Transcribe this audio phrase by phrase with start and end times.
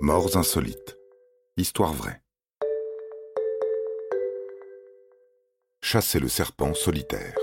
[0.00, 0.98] Morts insolites.
[1.56, 2.20] Histoire vraie.
[5.80, 7.34] Chasser le serpent solitaire.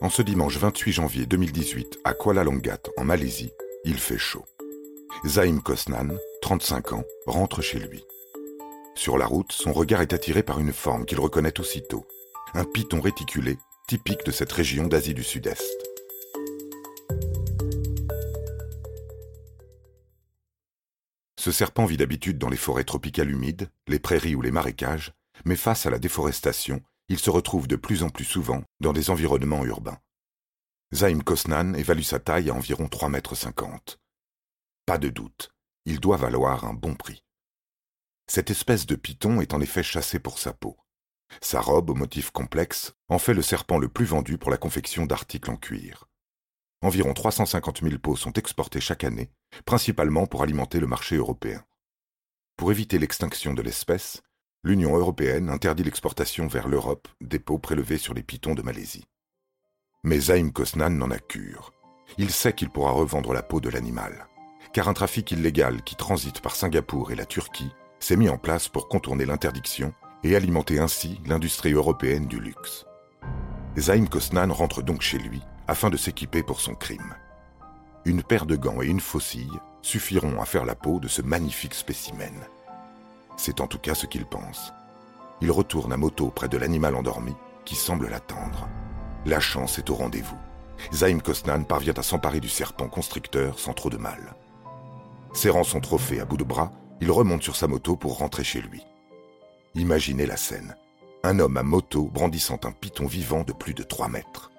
[0.00, 3.52] En ce dimanche 28 janvier 2018, à Kuala Langat, en Malaisie,
[3.84, 4.46] il fait chaud.
[5.26, 8.02] Zaim Kosnan, 35 ans, rentre chez lui.
[8.94, 12.06] Sur la route, son regard est attiré par une forme qu'il reconnaît aussitôt.
[12.54, 15.87] Un python réticulé, typique de cette région d'Asie du Sud-Est.
[21.38, 25.12] Ce serpent vit d'habitude dans les forêts tropicales humides, les prairies ou les marécages,
[25.44, 29.08] mais face à la déforestation, il se retrouve de plus en plus souvent dans des
[29.08, 30.00] environnements urbains.
[30.92, 33.36] Zaim Kosnan évalue sa taille à environ 3,50 mètres.
[34.84, 35.52] Pas de doute,
[35.84, 37.22] il doit valoir un bon prix.
[38.26, 40.76] Cette espèce de python est en effet chassé pour sa peau.
[41.40, 45.06] Sa robe, au motif complexe, en fait le serpent le plus vendu pour la confection
[45.06, 46.07] d'articles en cuir.
[46.80, 49.30] Environ 350 000 peaux sont exportées chaque année,
[49.64, 51.64] principalement pour alimenter le marché européen.
[52.56, 54.22] Pour éviter l'extinction de l'espèce,
[54.62, 59.06] l'Union européenne interdit l'exportation vers l'Europe des peaux prélevées sur les pitons de Malaisie.
[60.04, 61.72] Mais Zaim Kosnan n'en a cure.
[62.16, 64.28] Il sait qu'il pourra revendre la peau de l'animal,
[64.72, 68.68] car un trafic illégal qui transite par Singapour et la Turquie s'est mis en place
[68.68, 72.86] pour contourner l'interdiction et alimenter ainsi l'industrie européenne du luxe.
[73.76, 77.14] Zaim Kosnan rentre donc chez lui afin de s'équiper pour son crime.
[78.06, 81.74] Une paire de gants et une faucille suffiront à faire la peau de ce magnifique
[81.74, 82.34] spécimen.
[83.36, 84.72] C'est en tout cas ce qu'il pense.
[85.42, 88.66] Il retourne à moto près de l'animal endormi qui semble l'attendre.
[89.26, 90.38] La chance est au rendez-vous.
[90.92, 94.34] Zaim Kosnan parvient à s'emparer du serpent constricteur sans trop de mal.
[95.34, 98.62] Serrant son trophée à bout de bras, il remonte sur sa moto pour rentrer chez
[98.62, 98.82] lui.
[99.74, 100.74] Imaginez la scène.
[101.24, 104.50] Un homme à moto brandissant un python vivant de plus de 3 mètres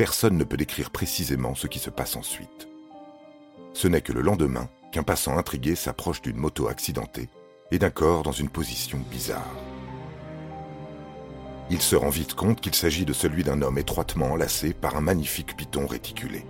[0.00, 2.68] personne ne peut décrire précisément ce qui se passe ensuite.
[3.74, 7.28] Ce n'est que le lendemain qu'un passant intrigué s'approche d'une moto accidentée
[7.70, 9.54] et d'un corps dans une position bizarre.
[11.68, 15.02] Il se rend vite compte qu'il s'agit de celui d'un homme étroitement enlacé par un
[15.02, 16.46] magnifique python réticulé.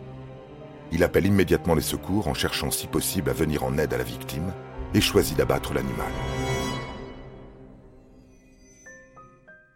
[0.93, 4.05] Il appelle immédiatement les secours en cherchant si possible à venir en aide à la
[4.05, 4.53] victime
[4.95, 6.13] et choisit d'abattre l'animal.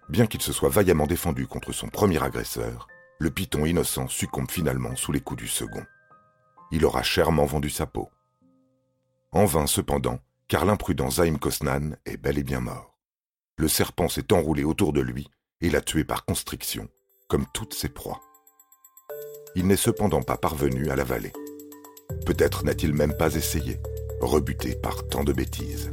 [0.08, 2.86] Bien qu'il se soit vaillamment défendu contre son premier agresseur,
[3.18, 5.84] le python innocent succombe finalement sous les coups du second.
[6.70, 8.10] Il aura chèrement vendu sa peau.
[9.32, 12.98] En vain cependant, car l'imprudent Zaim Kosnan est bel et bien mort.
[13.56, 15.28] Le serpent s'est enroulé autour de lui
[15.60, 16.88] et l'a tué par constriction,
[17.28, 18.20] comme toutes ses proies.
[19.54, 21.32] Il n'est cependant pas parvenu à l'avaler.
[22.26, 23.80] Peut-être n'a-t-il même pas essayé,
[24.20, 25.92] rebuté par tant de bêtises.